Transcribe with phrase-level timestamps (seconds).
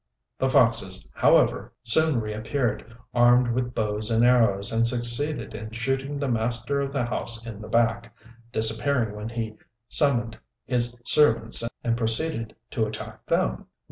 [0.39, 6.27] The foxes, however, soon reappeared, armed with bows and arrows, and succeeded in shooting the
[6.27, 8.11] master of the house in the back,
[8.51, 9.57] disappearing when he
[9.89, 13.67] summoned his servants and proceeded to attack them.